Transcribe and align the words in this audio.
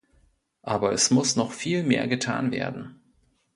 Aber 0.63 0.93
es 0.93 1.11
muss 1.11 1.35
noch 1.35 1.51
viel 1.51 1.83
mehr 1.83 2.07
getan 2.07 2.51
werden. 2.51 2.99